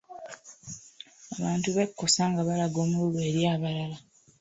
[1.37, 3.97] Abantu bekusa nga balaga omululu eri abalala.